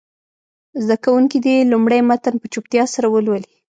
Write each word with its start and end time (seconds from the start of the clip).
زده 0.83 0.97
کوونکي 1.05 1.37
دې 1.45 1.55
لومړی 1.71 1.99
متن 2.09 2.35
په 2.41 2.47
چوپتیا 2.53 2.83
سره 2.93 3.07
ولولي. 3.09 3.53